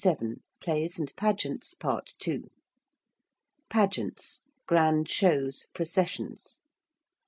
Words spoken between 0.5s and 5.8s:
PLAYS AND PAGEANTS. PART II. ~Pageants~: grand shows,